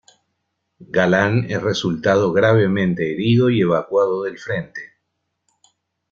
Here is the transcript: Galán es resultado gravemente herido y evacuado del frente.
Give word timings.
Galán 0.95 1.45
es 1.51 1.61
resultado 1.61 2.33
gravemente 2.33 3.13
herido 3.13 3.51
y 3.51 3.61
evacuado 3.61 4.23
del 4.23 4.39
frente. 4.39 4.81